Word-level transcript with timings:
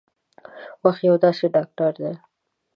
وخت 0.83 1.01
یو 1.07 1.15
داسې 1.25 1.45
ډاکټر 1.55 1.91
دی 2.01 2.13